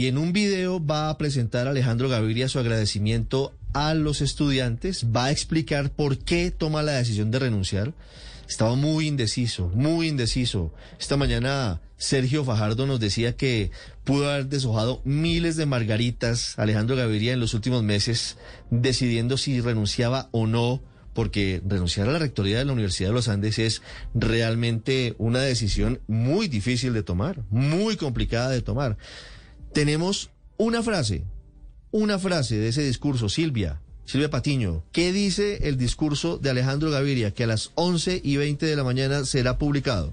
[0.00, 5.04] y en un video va a presentar a Alejandro Gaviria su agradecimiento a los estudiantes,
[5.14, 7.92] va a explicar por qué toma la decisión de renunciar.
[8.48, 10.72] Estaba muy indeciso, muy indeciso.
[10.98, 17.34] Esta mañana Sergio Fajardo nos decía que pudo haber deshojado miles de margaritas Alejandro Gaviria
[17.34, 18.38] en los últimos meses,
[18.70, 20.80] decidiendo si renunciaba o no,
[21.12, 23.82] porque renunciar a la rectoría de la Universidad de los Andes es
[24.14, 28.96] realmente una decisión muy difícil de tomar, muy complicada de tomar.
[29.72, 31.24] Tenemos una frase,
[31.90, 37.32] una frase de ese discurso, Silvia, Silvia Patiño, ¿qué dice el discurso de Alejandro Gaviria
[37.32, 40.12] que a las 11 y 20 de la mañana será publicado?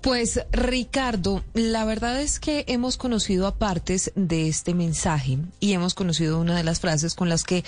[0.00, 5.94] Pues Ricardo, la verdad es que hemos conocido a partes de este mensaje y hemos
[5.94, 7.64] conocido una de las frases con las que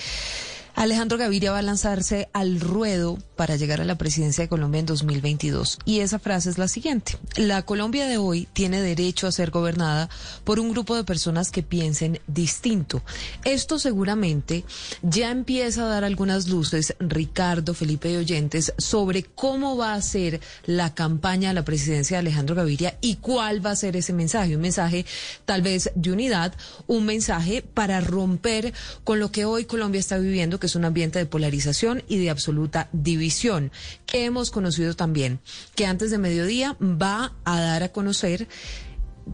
[0.77, 4.85] Alejandro Gaviria va a lanzarse al ruedo para llegar a la presidencia de Colombia en
[4.85, 5.79] 2022.
[5.87, 7.17] Y esa frase es la siguiente.
[7.37, 10.11] La Colombia de hoy tiene derecho a ser gobernada
[10.45, 13.03] por un grupo de personas que piensen distinto.
[13.45, 14.65] Esto seguramente
[15.01, 20.41] ya empieza a dar algunas luces, Ricardo, Felipe y oyentes, sobre cómo va a ser
[20.67, 24.57] la campaña a la presidencia de Alejandro Gaviria y cuál va a ser ese mensaje.
[24.57, 25.07] Un mensaje
[25.47, 26.53] tal vez de unidad,
[26.87, 28.75] un mensaje para romper
[29.05, 32.89] con lo que hoy Colombia está viviendo, es un ambiente de polarización y de absoluta
[32.93, 33.73] división,
[34.05, 35.41] que hemos conocido también,
[35.75, 38.49] que antes de mediodía va a dar a conocer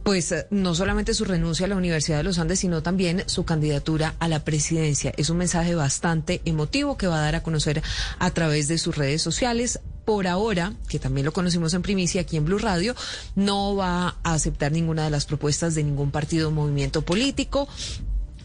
[0.04, 4.14] pues no solamente su renuncia a la Universidad de los Andes, sino también su candidatura
[4.18, 5.12] a la presidencia.
[5.16, 7.82] Es un mensaje bastante emotivo que va a dar a conocer
[8.18, 9.80] a través de sus redes sociales.
[10.04, 12.96] Por ahora, que también lo conocimos en primicia aquí en Blue Radio,
[13.36, 17.68] no va a aceptar ninguna de las propuestas de ningún partido o movimiento político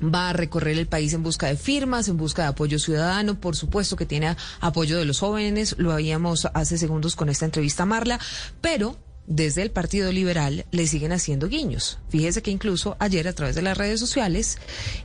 [0.01, 3.55] va a recorrer el país en busca de firmas, en busca de apoyo ciudadano, por
[3.55, 7.85] supuesto que tiene apoyo de los jóvenes, lo habíamos hace segundos con esta entrevista a
[7.87, 8.19] Marla,
[8.61, 11.99] pero desde el Partido Liberal le siguen haciendo guiños.
[12.09, 14.57] Fíjese que incluso ayer a través de las redes sociales,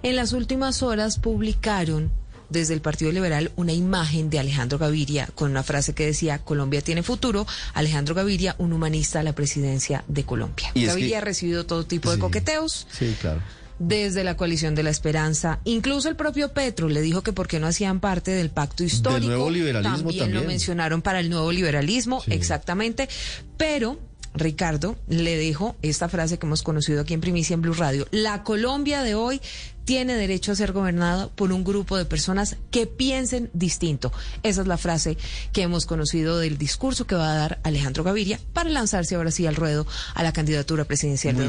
[0.03, 2.11] en las últimas horas publicaron
[2.49, 6.83] desde el Partido Liberal una imagen de Alejandro Gaviria con una frase que decía Colombia
[6.83, 10.71] tiene futuro, Alejandro Gaviria, un humanista a la presidencia de Colombia.
[10.75, 12.87] Gaviria ha recibido todo tipo de coqueteos.
[12.93, 13.41] Sí, claro
[13.79, 15.61] desde la coalición de la esperanza.
[15.65, 19.21] Incluso el propio Petro le dijo que por qué no hacían parte del pacto histórico.
[19.21, 20.43] Del nuevo liberalismo también, también.
[20.43, 23.09] lo mencionaron para el nuevo liberalismo, exactamente.
[23.57, 23.99] Pero
[24.35, 28.07] Ricardo le dijo esta frase que hemos conocido aquí en Primicia en Blue Radio.
[28.11, 29.41] La Colombia de hoy
[29.85, 34.13] tiene derecho a ser gobernada por un grupo de personas que piensen distinto.
[34.43, 35.17] Esa es la frase
[35.53, 39.47] que hemos conocido del discurso que va a dar Alejandro Gaviria para lanzarse ahora sí
[39.47, 41.45] al ruedo a la candidatura presidencial de